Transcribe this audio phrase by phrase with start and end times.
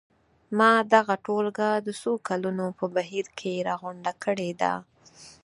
[0.57, 4.73] ما دغه ټولګه د څو کلونو په بهیر کې راغونډه کړې ده.